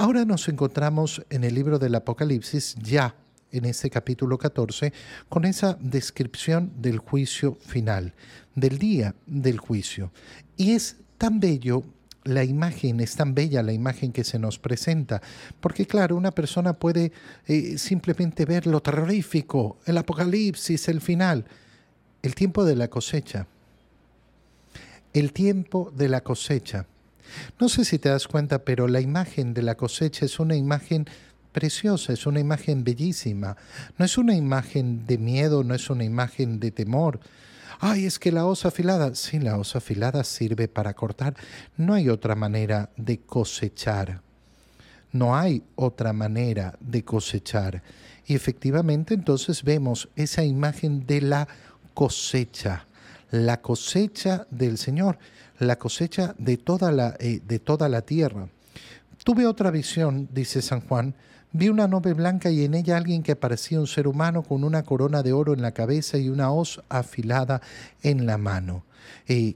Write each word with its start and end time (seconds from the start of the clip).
Ahora 0.00 0.24
nos 0.24 0.48
encontramos 0.48 1.26
en 1.28 1.42
el 1.42 1.56
libro 1.56 1.80
del 1.80 1.96
Apocalipsis 1.96 2.76
ya 2.80 3.16
en 3.50 3.64
este 3.64 3.90
capítulo 3.90 4.38
14 4.38 4.92
con 5.28 5.44
esa 5.44 5.76
descripción 5.80 6.70
del 6.76 6.98
juicio 6.98 7.56
final, 7.56 8.14
del 8.54 8.78
día 8.78 9.16
del 9.26 9.58
juicio. 9.58 10.12
Y 10.56 10.74
es 10.74 10.98
tan 11.18 11.40
bello 11.40 11.82
la 12.22 12.44
imagen, 12.44 13.00
es 13.00 13.16
tan 13.16 13.34
bella 13.34 13.60
la 13.64 13.72
imagen 13.72 14.12
que 14.12 14.22
se 14.22 14.38
nos 14.38 14.60
presenta, 14.60 15.20
porque 15.58 15.84
claro, 15.84 16.14
una 16.14 16.30
persona 16.30 16.74
puede 16.74 17.10
eh, 17.48 17.76
simplemente 17.76 18.44
ver 18.44 18.68
lo 18.68 18.80
terrorífico, 18.80 19.78
el 19.84 19.98
apocalipsis, 19.98 20.86
el 20.86 21.00
final, 21.00 21.44
el 22.22 22.36
tiempo 22.36 22.64
de 22.64 22.76
la 22.76 22.86
cosecha, 22.86 23.48
el 25.12 25.32
tiempo 25.32 25.92
de 25.92 26.08
la 26.08 26.20
cosecha. 26.20 26.86
No 27.58 27.68
sé 27.68 27.84
si 27.84 27.98
te 27.98 28.08
das 28.08 28.28
cuenta, 28.28 28.60
pero 28.64 28.88
la 28.88 29.00
imagen 29.00 29.54
de 29.54 29.62
la 29.62 29.76
cosecha 29.76 30.24
es 30.24 30.38
una 30.38 30.56
imagen 30.56 31.06
preciosa, 31.52 32.12
es 32.12 32.26
una 32.26 32.40
imagen 32.40 32.84
bellísima. 32.84 33.56
No 33.98 34.04
es 34.04 34.18
una 34.18 34.34
imagen 34.34 35.06
de 35.06 35.18
miedo, 35.18 35.64
no 35.64 35.74
es 35.74 35.90
una 35.90 36.04
imagen 36.04 36.60
de 36.60 36.70
temor. 36.70 37.20
Ay, 37.80 38.06
es 38.06 38.18
que 38.18 38.32
la 38.32 38.46
osa 38.46 38.68
afilada, 38.68 39.14
sí, 39.14 39.38
la 39.38 39.56
osa 39.56 39.78
afilada 39.78 40.24
sirve 40.24 40.68
para 40.68 40.94
cortar. 40.94 41.34
No 41.76 41.94
hay 41.94 42.08
otra 42.08 42.34
manera 42.34 42.90
de 42.96 43.18
cosechar. 43.18 44.20
No 45.12 45.36
hay 45.36 45.62
otra 45.76 46.12
manera 46.12 46.76
de 46.80 47.04
cosechar. 47.04 47.82
Y 48.26 48.34
efectivamente 48.34 49.14
entonces 49.14 49.62
vemos 49.62 50.08
esa 50.16 50.44
imagen 50.44 51.06
de 51.06 51.22
la 51.22 51.48
cosecha, 51.94 52.86
la 53.30 53.60
cosecha 53.60 54.46
del 54.50 54.78
Señor, 54.78 55.18
la 55.58 55.76
cosecha 55.76 56.34
de 56.38 56.56
toda 56.56 56.92
la, 56.92 57.16
eh, 57.18 57.40
de 57.46 57.58
toda 57.58 57.88
la 57.88 58.02
tierra. 58.02 58.48
Tuve 59.24 59.46
otra 59.46 59.70
visión, 59.70 60.28
dice 60.32 60.62
San 60.62 60.80
Juan, 60.80 61.14
Vi 61.50 61.70
una 61.70 61.88
nube 61.88 62.12
blanca 62.12 62.50
y 62.50 62.64
en 62.64 62.74
ella 62.74 62.98
alguien 62.98 63.22
que 63.22 63.34
parecía 63.34 63.80
un 63.80 63.86
ser 63.86 64.06
humano 64.06 64.42
con 64.42 64.64
una 64.64 64.82
corona 64.82 65.22
de 65.22 65.32
oro 65.32 65.54
en 65.54 65.62
la 65.62 65.72
cabeza 65.72 66.18
y 66.18 66.28
una 66.28 66.52
hoz 66.52 66.82
afilada 66.90 67.62
en 68.02 68.26
la 68.26 68.36
mano. 68.36 68.84
Eh, 69.26 69.54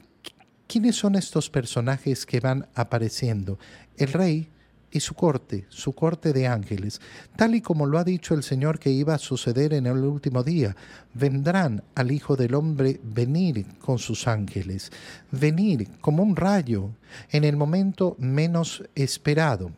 ¿Quiénes 0.67 0.97
son 0.97 1.17
estos 1.17 1.51
personajes 1.51 2.25
que 2.25 2.41
van 2.41 2.67
apareciendo? 2.75 3.59
El 3.99 4.11
rey 4.11 4.49
y 4.93 5.01
su 5.01 5.15
corte, 5.15 5.65
su 5.71 5.93
corte 5.95 6.33
de 6.33 6.47
ángeles, 6.47 7.01
tal 7.35 7.55
y 7.55 7.63
como 7.63 7.87
lo 7.87 7.99
ha 7.99 8.05
dicho 8.05 8.35
el 8.35 8.43
Señor 8.43 8.79
que 8.79 8.91
iba 8.91 9.15
a 9.15 9.19
suceder 9.19 9.73
en 9.73 9.87
el 9.87 9.99
último 9.99 10.45
día. 10.45 10.77
Vendrán 11.15 11.83
al 11.95 12.13
Hijo 12.13 12.37
del 12.37 12.55
Hombre 12.55 13.01
venir 13.03 13.67
con 13.79 13.99
sus 13.99 14.29
ángeles, 14.29 14.93
venir 15.31 15.89
como 16.01 16.23
un 16.23 16.37
rayo 16.37 16.91
en 17.31 17.45
el 17.45 17.57
momento 17.57 18.17
menos 18.19 18.85
esperado. 18.95 19.73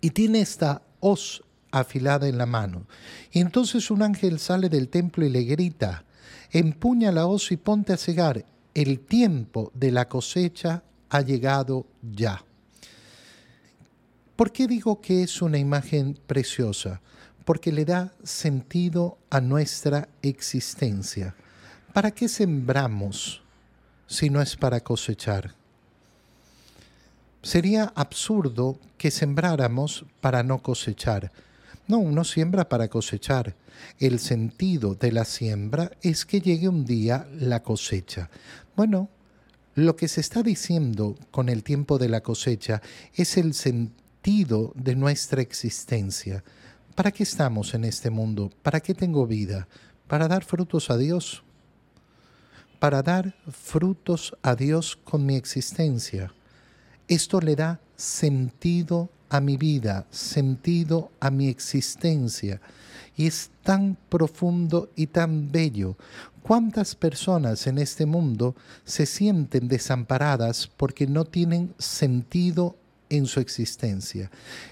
Y 0.00 0.10
tiene 0.10 0.40
esta 0.40 0.82
hoz 1.00 1.42
afilada 1.72 2.28
en 2.28 2.38
la 2.38 2.46
mano. 2.46 2.86
Y 3.32 3.40
entonces 3.40 3.90
un 3.90 4.02
ángel 4.02 4.38
sale 4.38 4.68
del 4.68 4.88
templo 4.88 5.26
y 5.26 5.30
le 5.30 5.42
grita, 5.42 6.04
empuña 6.50 7.10
la 7.10 7.26
hoz 7.26 7.50
y 7.50 7.56
ponte 7.56 7.92
a 7.92 7.96
cegar, 7.96 8.44
el 8.74 9.00
tiempo 9.00 9.70
de 9.74 9.90
la 9.90 10.08
cosecha 10.08 10.82
ha 11.10 11.20
llegado 11.20 11.86
ya. 12.02 12.44
¿Por 14.36 14.50
qué 14.50 14.66
digo 14.66 15.00
que 15.00 15.22
es 15.22 15.42
una 15.42 15.58
imagen 15.58 16.18
preciosa? 16.26 17.02
Porque 17.44 17.70
le 17.70 17.84
da 17.84 18.12
sentido 18.22 19.18
a 19.28 19.40
nuestra 19.40 20.08
existencia. 20.22 21.34
¿Para 21.92 22.10
qué 22.12 22.28
sembramos 22.28 23.42
si 24.06 24.30
no 24.30 24.40
es 24.40 24.56
para 24.56 24.80
cosechar? 24.80 25.54
Sería 27.42 27.92
absurdo 27.94 28.78
que 28.96 29.10
sembráramos 29.10 30.06
para 30.22 30.42
no 30.42 30.62
cosechar. 30.62 31.30
No, 31.86 31.98
uno 31.98 32.24
siembra 32.24 32.68
para 32.68 32.88
cosechar. 32.88 33.54
El 33.98 34.18
sentido 34.18 34.94
de 34.94 35.12
la 35.12 35.26
siembra 35.26 35.90
es 36.00 36.24
que 36.24 36.40
llegue 36.40 36.68
un 36.68 36.86
día 36.86 37.28
la 37.38 37.62
cosecha. 37.62 38.30
Bueno, 38.76 39.10
lo 39.74 39.96
que 39.96 40.08
se 40.08 40.22
está 40.22 40.42
diciendo 40.42 41.16
con 41.30 41.50
el 41.50 41.62
tiempo 41.62 41.98
de 41.98 42.08
la 42.08 42.22
cosecha 42.22 42.80
es 43.14 43.36
el 43.36 43.52
sentido 43.52 44.01
de 44.22 44.94
nuestra 44.94 45.42
existencia. 45.42 46.44
¿Para 46.94 47.10
qué 47.10 47.24
estamos 47.24 47.74
en 47.74 47.84
este 47.84 48.08
mundo? 48.08 48.50
¿Para 48.62 48.78
qué 48.78 48.94
tengo 48.94 49.26
vida? 49.26 49.66
¿Para 50.06 50.28
dar 50.28 50.44
frutos 50.44 50.90
a 50.90 50.96
Dios? 50.96 51.42
Para 52.78 53.02
dar 53.02 53.34
frutos 53.50 54.36
a 54.42 54.54
Dios 54.54 54.94
con 54.94 55.26
mi 55.26 55.34
existencia. 55.34 56.32
Esto 57.08 57.40
le 57.40 57.56
da 57.56 57.80
sentido 57.96 59.10
a 59.28 59.40
mi 59.40 59.56
vida, 59.56 60.06
sentido 60.10 61.10
a 61.18 61.30
mi 61.32 61.48
existencia. 61.48 62.60
Y 63.16 63.26
es 63.26 63.50
tan 63.64 63.96
profundo 64.08 64.88
y 64.94 65.08
tan 65.08 65.50
bello. 65.50 65.96
¿Cuántas 66.42 66.94
personas 66.94 67.66
en 67.66 67.78
este 67.78 68.06
mundo 68.06 68.54
se 68.84 69.04
sienten 69.06 69.66
desamparadas 69.66 70.70
porque 70.76 71.08
no 71.08 71.24
tienen 71.24 71.74
sentido 71.78 72.76
en 73.16 73.26
su 73.26 73.40
existencia? 73.40 74.30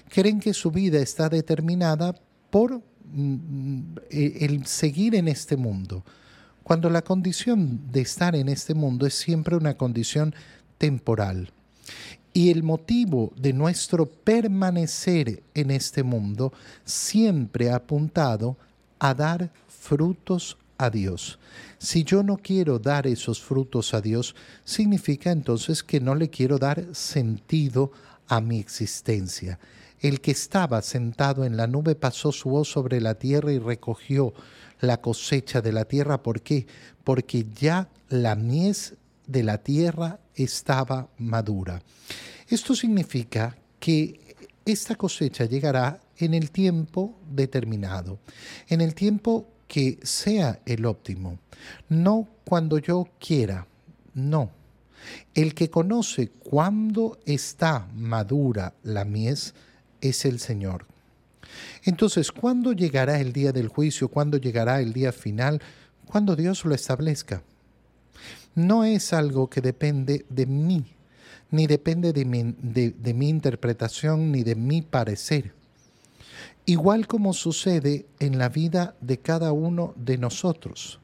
Creen 0.09 0.39
que 0.39 0.53
su 0.53 0.71
vida 0.71 0.99
está 0.99 1.29
determinada 1.29 2.15
por 2.49 2.81
mm, 3.13 3.81
el 4.09 4.65
seguir 4.65 5.15
en 5.15 5.27
este 5.27 5.55
mundo, 5.55 6.03
cuando 6.63 6.89
la 6.89 7.01
condición 7.01 7.91
de 7.91 8.01
estar 8.01 8.35
en 8.35 8.49
este 8.49 8.73
mundo 8.73 9.05
es 9.05 9.13
siempre 9.13 9.55
una 9.55 9.75
condición 9.75 10.33
temporal. 10.77 11.51
Y 12.33 12.49
el 12.49 12.63
motivo 12.63 13.33
de 13.35 13.51
nuestro 13.51 14.05
permanecer 14.05 15.43
en 15.53 15.71
este 15.71 16.03
mundo 16.03 16.53
siempre 16.85 17.69
ha 17.69 17.75
apuntado 17.75 18.57
a 18.99 19.13
dar 19.13 19.51
frutos 19.67 20.57
a 20.77 20.89
Dios. 20.89 21.39
Si 21.77 22.03
yo 22.03 22.23
no 22.23 22.37
quiero 22.37 22.79
dar 22.79 23.05
esos 23.05 23.41
frutos 23.41 23.93
a 23.93 24.01
Dios, 24.01 24.35
significa 24.63 25.31
entonces 25.31 25.83
que 25.83 25.99
no 25.99 26.15
le 26.15 26.29
quiero 26.29 26.57
dar 26.57 26.95
sentido 26.95 27.91
a 27.91 28.10
mi 28.39 28.59
existencia. 28.59 29.59
El 29.99 30.21
que 30.21 30.31
estaba 30.31 30.81
sentado 30.81 31.43
en 31.43 31.57
la 31.57 31.67
nube 31.67 31.95
pasó 31.95 32.31
su 32.31 32.49
voz 32.49 32.69
sobre 32.71 33.01
la 33.01 33.15
tierra 33.15 33.51
y 33.51 33.59
recogió 33.59 34.33
la 34.79 35.01
cosecha 35.01 35.61
de 35.61 35.71
la 35.71 35.85
tierra. 35.85 36.23
¿Por 36.23 36.41
qué? 36.41 36.65
Porque 37.03 37.45
ya 37.53 37.89
la 38.09 38.35
mies 38.35 38.95
de 39.27 39.43
la 39.43 39.57
tierra 39.59 40.19
estaba 40.35 41.09
madura. 41.17 41.81
Esto 42.47 42.75
significa 42.75 43.55
que 43.79 44.35
esta 44.65 44.95
cosecha 44.95 45.45
llegará 45.45 45.99
en 46.17 46.33
el 46.33 46.51
tiempo 46.51 47.17
determinado, 47.29 48.19
en 48.67 48.81
el 48.81 48.93
tiempo 48.93 49.47
que 49.67 49.99
sea 50.03 50.59
el 50.65 50.85
óptimo, 50.85 51.39
no 51.89 52.27
cuando 52.43 52.77
yo 52.77 53.07
quiera, 53.19 53.65
no. 54.13 54.60
El 55.33 55.53
que 55.53 55.69
conoce 55.69 56.29
cuándo 56.29 57.19
está 57.25 57.87
madura 57.95 58.73
la 58.83 59.05
mies 59.05 59.53
es 60.01 60.25
el 60.25 60.39
Señor. 60.39 60.85
Entonces, 61.83 62.31
¿cuándo 62.31 62.73
llegará 62.73 63.19
el 63.19 63.33
día 63.33 63.51
del 63.51 63.67
juicio? 63.67 64.07
¿Cuándo 64.07 64.37
llegará 64.37 64.81
el 64.81 64.93
día 64.93 65.11
final? 65.11 65.61
Cuando 66.05 66.35
Dios 66.35 66.65
lo 66.65 66.73
establezca 66.75 67.43
no 68.55 68.83
es 68.83 69.13
algo 69.13 69.49
que 69.49 69.61
depende 69.61 70.25
de 70.29 70.45
mí, 70.45 70.85
ni 71.51 71.67
depende 71.67 72.13
de 72.13 72.25
mi, 72.25 72.55
de, 72.61 73.13
mi 73.13 73.29
interpretación, 73.29 74.31
ni 74.31 74.43
de 74.43 74.55
mi 74.55 74.81
parecer. 74.81 75.53
Igual 76.65 77.07
como 77.07 77.33
sucede 77.33 78.05
en 78.19 78.37
la 78.37 78.49
vida 78.49 78.95
de 79.01 79.17
cada 79.17 79.51
uno 79.51 79.93
de 79.95 80.17
nosotros. 80.17 80.99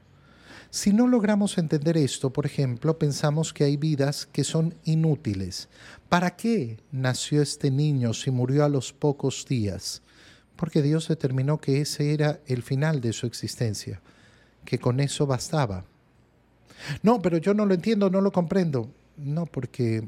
Si 0.69 0.91
no 0.91 1.07
logramos 1.07 1.57
entender 1.57 1.97
esto, 1.97 2.31
por 2.31 2.45
ejemplo, 2.45 3.00
pensamos 3.00 3.53
que 3.53 3.63
hay 3.63 3.78
vidas 3.78 4.25
que 4.25 4.44
son 4.44 4.75
inútiles. 4.83 5.69
¿Para 6.09 6.35
qué 6.35 6.78
nació 6.91 7.41
este 7.41 7.72
niño 7.72 8.13
si 8.13 8.31
murió 8.31 8.66
a 8.66 8.69
los 8.69 8.91
pocos 8.91 9.45
días? 9.47 10.01
Porque 10.56 10.81
Dios 10.81 11.07
determinó 11.07 11.59
que 11.59 11.81
ese 11.81 12.13
era 12.13 12.41
el 12.47 12.63
final 12.63 13.00
de 13.00 13.13
su 13.13 13.27
existencia, 13.27 14.01
que 14.65 14.77
con 14.77 15.00
eso 15.00 15.25
bastaba. 15.25 15.86
No, 17.01 17.21
pero 17.21 17.38
yo 17.38 17.53
no 17.53 17.65
lo 17.65 17.74
entiendo, 17.74 18.09
no 18.09 18.21
lo 18.21 18.31
comprendo. 18.31 18.89
No, 19.18 19.45
porque 19.45 20.07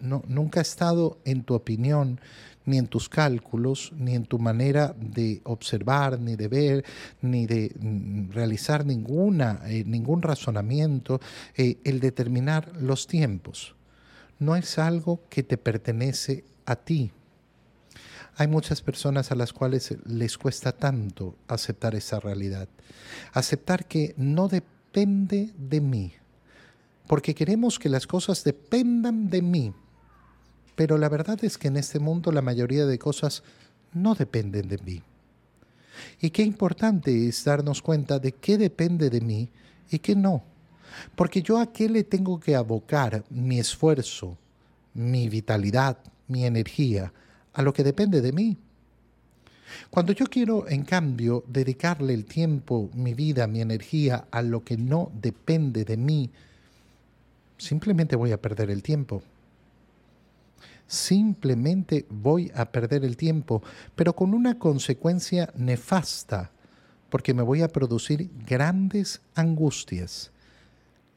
no, 0.00 0.22
nunca 0.26 0.60
ha 0.60 0.62
estado 0.62 1.18
en 1.24 1.44
tu 1.44 1.54
opinión, 1.54 2.20
ni 2.66 2.78
en 2.78 2.86
tus 2.86 3.08
cálculos, 3.08 3.92
ni 3.96 4.14
en 4.14 4.26
tu 4.26 4.38
manera 4.38 4.94
de 4.98 5.40
observar, 5.44 6.20
ni 6.20 6.36
de 6.36 6.48
ver, 6.48 6.84
ni 7.22 7.46
de 7.46 7.74
mm, 7.78 8.30
realizar 8.30 8.84
ninguna, 8.84 9.60
eh, 9.66 9.84
ningún 9.84 10.22
razonamiento, 10.22 11.20
eh, 11.56 11.78
el 11.84 12.00
determinar 12.00 12.72
los 12.76 13.06
tiempos. 13.06 13.74
No 14.38 14.56
es 14.56 14.78
algo 14.78 15.20
que 15.28 15.42
te 15.42 15.56
pertenece 15.56 16.44
a 16.66 16.76
ti. 16.76 17.12
Hay 18.36 18.46
muchas 18.46 18.80
personas 18.80 19.32
a 19.32 19.34
las 19.34 19.52
cuales 19.52 19.96
les 20.06 20.38
cuesta 20.38 20.72
tanto 20.72 21.36
aceptar 21.48 21.94
esa 21.94 22.20
realidad. 22.20 22.68
Aceptar 23.32 23.86
que 23.86 24.14
no 24.16 24.48
depende 24.48 24.80
depende 24.92 25.52
de 25.56 25.80
mí, 25.80 26.12
porque 27.10 27.34
queremos 27.34 27.80
que 27.80 27.88
las 27.88 28.06
cosas 28.06 28.44
dependan 28.44 29.28
de 29.30 29.42
mí, 29.42 29.72
pero 30.76 30.96
la 30.96 31.08
verdad 31.08 31.42
es 31.42 31.58
que 31.58 31.66
en 31.66 31.76
este 31.76 31.98
mundo 31.98 32.30
la 32.30 32.40
mayoría 32.40 32.86
de 32.86 33.00
cosas 33.00 33.42
no 33.92 34.14
dependen 34.14 34.68
de 34.68 34.78
mí. 34.78 35.02
Y 36.20 36.30
qué 36.30 36.44
importante 36.44 37.26
es 37.26 37.42
darnos 37.42 37.82
cuenta 37.82 38.20
de 38.20 38.30
qué 38.30 38.56
depende 38.56 39.10
de 39.10 39.20
mí 39.22 39.48
y 39.90 39.98
qué 39.98 40.14
no. 40.14 40.44
Porque 41.16 41.42
yo 41.42 41.58
a 41.58 41.72
qué 41.72 41.88
le 41.88 42.04
tengo 42.04 42.38
que 42.38 42.54
abocar 42.54 43.24
mi 43.28 43.58
esfuerzo, 43.58 44.38
mi 44.94 45.28
vitalidad, 45.28 45.98
mi 46.28 46.44
energía, 46.44 47.12
a 47.52 47.62
lo 47.62 47.72
que 47.72 47.82
depende 47.82 48.20
de 48.20 48.30
mí. 48.30 48.56
Cuando 49.90 50.12
yo 50.12 50.26
quiero, 50.26 50.68
en 50.68 50.84
cambio, 50.84 51.42
dedicarle 51.48 52.14
el 52.14 52.24
tiempo, 52.24 52.88
mi 52.94 53.14
vida, 53.14 53.48
mi 53.48 53.60
energía 53.60 54.28
a 54.30 54.42
lo 54.42 54.62
que 54.62 54.76
no 54.76 55.10
depende 55.20 55.84
de 55.84 55.96
mí, 55.96 56.30
simplemente 57.60 58.16
voy 58.16 58.32
a 58.32 58.40
perder 58.40 58.70
el 58.70 58.82
tiempo. 58.82 59.22
Simplemente 60.86 62.06
voy 62.08 62.50
a 62.54 62.72
perder 62.72 63.04
el 63.04 63.16
tiempo, 63.16 63.62
pero 63.94 64.16
con 64.16 64.34
una 64.34 64.58
consecuencia 64.58 65.52
nefasta, 65.56 66.50
porque 67.10 67.34
me 67.34 67.42
voy 67.42 67.62
a 67.62 67.68
producir 67.68 68.28
grandes 68.44 69.20
angustias, 69.34 70.32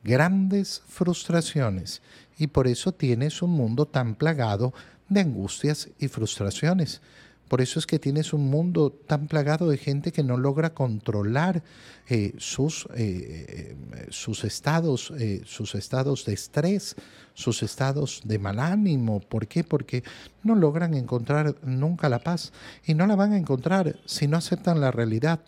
grandes 0.04 0.84
frustraciones, 0.88 2.02
y 2.38 2.48
por 2.48 2.68
eso 2.68 2.92
tienes 2.92 3.42
un 3.42 3.52
mundo 3.52 3.88
tan 3.88 4.16
plagado 4.16 4.74
de 5.10 5.22
angustias 5.22 5.90
y 5.98 6.08
frustraciones. 6.08 7.02
Por 7.48 7.62
eso 7.62 7.78
es 7.78 7.86
que 7.86 8.00
tienes 8.00 8.34
un 8.34 8.50
mundo 8.50 8.92
tan 8.92 9.28
plagado 9.28 9.70
de 9.70 9.78
gente 9.78 10.12
que 10.12 10.24
no 10.24 10.38
logra 10.38 10.74
controlar 10.74 11.64
eh, 12.10 12.34
sus, 12.38 12.88
eh, 12.96 13.76
eh, 13.96 14.08
sus, 14.10 14.44
estados, 14.44 15.14
sus 15.46 15.76
estados 15.76 16.26
de 16.26 16.34
estrés, 16.34 16.96
sus 17.34 17.62
estados 17.62 18.22
de 18.24 18.40
mal 18.40 18.60
ánimo. 18.60 19.20
¿Por 19.20 19.48
qué? 19.48 19.64
Porque 19.64 20.04
no 20.42 20.56
logran 20.56 20.94
encontrar 20.94 21.56
nunca 21.64 22.10
la 22.10 22.20
paz 22.20 22.54
y 22.86 22.94
no 22.94 23.06
la 23.08 23.16
van 23.16 23.34
a 23.34 23.38
encontrar 23.38 24.00
si 24.06 24.28
no 24.28 24.38
aceptan 24.38 24.82
la 24.82 24.92
realidad. 24.92 25.42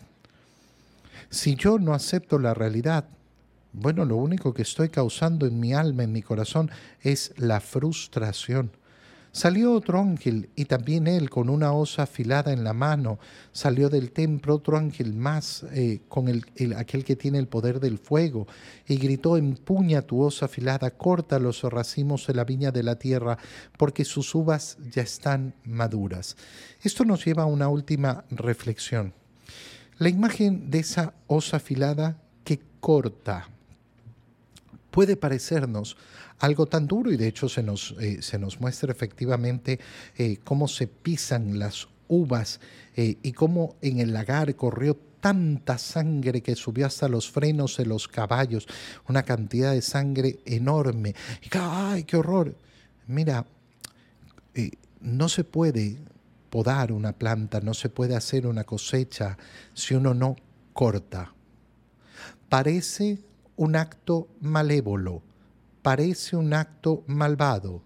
Si 1.30 1.56
yo 1.56 1.78
no 1.78 1.92
acepto 1.92 2.38
la 2.38 2.54
realidad, 2.54 3.06
bueno, 3.72 4.04
lo 4.04 4.16
único 4.16 4.54
que 4.54 4.62
estoy 4.62 4.90
causando 4.90 5.44
en 5.46 5.58
mi 5.58 5.74
alma, 5.74 6.04
en 6.04 6.12
mi 6.12 6.22
corazón, 6.22 6.70
es 7.02 7.34
la 7.36 7.60
frustración 7.60 8.70
Salió 9.36 9.74
otro 9.74 10.00
ángel, 10.00 10.48
y 10.56 10.64
también 10.64 11.06
él 11.06 11.28
con 11.28 11.50
una 11.50 11.70
osa 11.74 12.04
afilada 12.04 12.54
en 12.54 12.64
la 12.64 12.72
mano. 12.72 13.18
Salió 13.52 13.90
del 13.90 14.10
templo 14.10 14.54
otro 14.54 14.78
ángel 14.78 15.12
más, 15.12 15.62
eh, 15.74 16.00
con 16.08 16.28
el, 16.28 16.42
aquel 16.74 17.04
que 17.04 17.16
tiene 17.16 17.38
el 17.38 17.46
poder 17.46 17.78
del 17.78 17.98
fuego, 17.98 18.46
y 18.88 18.96
gritó, 18.96 19.36
empuña 19.36 20.00
tu 20.00 20.22
osa 20.22 20.46
afilada, 20.46 20.90
corta 20.92 21.38
los 21.38 21.62
racimos 21.64 22.26
de 22.26 22.32
la 22.32 22.44
viña 22.44 22.70
de 22.70 22.82
la 22.82 22.98
tierra, 22.98 23.36
porque 23.76 24.06
sus 24.06 24.34
uvas 24.34 24.78
ya 24.90 25.02
están 25.02 25.52
maduras. 25.64 26.34
Esto 26.82 27.04
nos 27.04 27.22
lleva 27.22 27.42
a 27.42 27.46
una 27.46 27.68
última 27.68 28.24
reflexión. 28.30 29.12
La 29.98 30.08
imagen 30.08 30.70
de 30.70 30.78
esa 30.78 31.12
osa 31.26 31.58
afilada 31.58 32.22
que 32.42 32.62
corta 32.80 33.50
puede 34.96 35.18
parecernos 35.18 35.94
algo 36.38 36.64
tan 36.64 36.86
duro 36.86 37.12
y 37.12 37.18
de 37.18 37.28
hecho 37.28 37.50
se 37.50 37.62
nos, 37.62 37.94
eh, 38.00 38.22
se 38.22 38.38
nos 38.38 38.62
muestra 38.62 38.90
efectivamente 38.90 39.78
eh, 40.16 40.38
cómo 40.42 40.68
se 40.68 40.86
pisan 40.86 41.58
las 41.58 41.86
uvas 42.08 42.60
eh, 42.96 43.18
y 43.22 43.32
cómo 43.32 43.76
en 43.82 44.00
el 44.00 44.14
lagar 44.14 44.56
corrió 44.56 44.96
tanta 45.20 45.76
sangre 45.76 46.40
que 46.40 46.56
subió 46.56 46.86
hasta 46.86 47.08
los 47.10 47.30
frenos 47.30 47.76
de 47.76 47.84
los 47.84 48.08
caballos, 48.08 48.66
una 49.06 49.22
cantidad 49.22 49.74
de 49.74 49.82
sangre 49.82 50.38
enorme. 50.46 51.14
¡Ay, 51.52 52.04
qué 52.04 52.16
horror! 52.16 52.56
Mira, 53.06 53.44
no 55.02 55.28
se 55.28 55.44
puede 55.44 55.98
podar 56.48 56.90
una 56.90 57.12
planta, 57.12 57.60
no 57.60 57.74
se 57.74 57.90
puede 57.90 58.16
hacer 58.16 58.46
una 58.46 58.64
cosecha 58.64 59.36
si 59.74 59.94
uno 59.94 60.14
no 60.14 60.36
corta. 60.72 61.34
Parece 62.48 63.25
un 63.56 63.76
acto 63.76 64.28
malévolo, 64.40 65.22
parece 65.82 66.36
un 66.36 66.52
acto 66.52 67.04
malvado, 67.06 67.82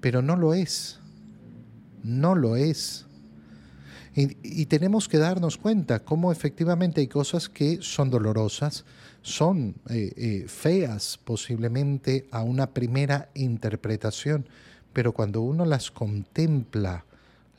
pero 0.00 0.22
no 0.22 0.36
lo 0.36 0.54
es. 0.54 1.00
No 2.02 2.34
lo 2.34 2.56
es. 2.56 3.06
Y, 4.14 4.66
tenemos 4.66 5.06
que 5.08 5.18
darnos 5.18 5.58
cuenta 5.58 6.00
cómo 6.00 6.32
efectivamente 6.32 7.00
hay 7.00 7.06
cosas 7.06 7.48
que 7.48 7.78
son 7.82 8.10
dolorosas, 8.10 8.84
son 9.22 9.76
eh, 9.88 10.12
eh, 10.16 10.44
feas 10.48 11.20
posiblemente 11.22 12.26
a 12.32 12.42
una 12.42 12.70
primera 12.74 13.30
interpretación, 13.34 14.48
pero 14.92 15.12
cuando 15.12 15.42
uno 15.42 15.64
las 15.64 15.92
contempla, 15.92 17.04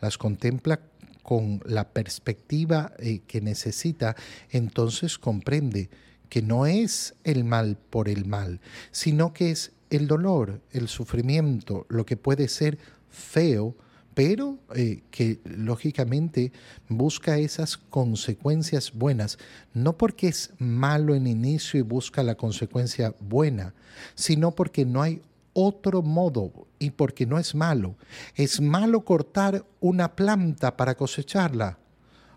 las 0.01 0.17
contempla 0.17 0.81
con 1.23 1.61
la 1.65 1.88
perspectiva 1.88 2.91
eh, 3.00 3.19
que 3.25 3.39
necesita, 3.39 4.17
entonces 4.50 5.17
comprende 5.17 5.89
que 6.30 6.42
no 6.42 6.66
es 6.66 7.16
el 7.24 7.44
mal 7.44 7.78
por 7.90 8.08
el 8.08 8.26
mal, 8.26 8.62
sino 8.92 9.34
que 9.34 9.52
es 9.52 9.72
el 9.90 10.08
dolor, 10.08 10.62
el 10.72 10.88
sufrimiento, 10.88 11.86
lo 11.90 12.06
que 12.06 12.16
puede 12.16 12.48
ser 12.48 12.78
feo, 13.10 13.76
pero 14.14 14.60
eh, 14.76 15.02
que 15.12 15.40
lógicamente 15.46 16.52
busca 16.88 17.38
esas 17.38 17.78
consecuencias 17.78 18.94
buenas, 18.94 19.40
no 19.74 19.98
porque 19.98 20.28
es 20.28 20.52
malo 20.60 21.16
en 21.16 21.26
inicio 21.26 21.80
y 21.80 21.84
busca 21.84 22.22
la 22.22 22.36
consecuencia 22.36 23.16
buena, 23.20 23.74
sino 24.16 24.52
porque 24.52 24.86
no 24.86 25.02
hay 25.02 25.22
otro 25.54 26.02
modo 26.04 26.68
y 26.78 26.92
porque 26.92 27.26
no 27.26 27.40
es 27.40 27.56
malo. 27.56 27.96
Es 28.36 28.62
malo 28.62 29.02
cortar 29.02 29.66
una 29.80 30.16
planta 30.16 30.78
para 30.78 30.96
cosecharla. 30.96 31.80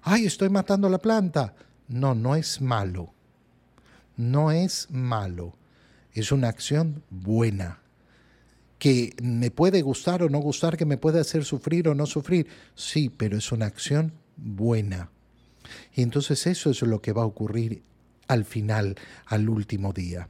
Ay, 0.02 0.24
estoy 0.24 0.48
matando 0.48 0.88
la 0.88 0.98
planta. 0.98 1.54
No, 1.88 2.14
no 2.14 2.34
es 2.34 2.60
malo 2.60 3.12
no 4.16 4.50
es 4.50 4.88
malo, 4.90 5.56
es 6.12 6.32
una 6.32 6.48
acción 6.48 7.02
buena. 7.10 7.80
Que 8.78 9.14
me 9.22 9.50
puede 9.50 9.82
gustar 9.82 10.22
o 10.22 10.28
no 10.28 10.38
gustar, 10.38 10.76
que 10.76 10.84
me 10.84 10.96
puede 10.96 11.20
hacer 11.20 11.44
sufrir 11.44 11.88
o 11.88 11.94
no 11.94 12.06
sufrir, 12.06 12.48
sí, 12.74 13.08
pero 13.08 13.38
es 13.38 13.52
una 13.52 13.66
acción 13.66 14.12
buena. 14.36 15.10
Y 15.94 16.02
entonces 16.02 16.46
eso 16.46 16.70
es 16.70 16.82
lo 16.82 17.00
que 17.00 17.12
va 17.12 17.22
a 17.22 17.26
ocurrir 17.26 17.82
al 18.28 18.44
final, 18.44 18.96
al 19.26 19.48
último 19.48 19.92
día. 19.92 20.20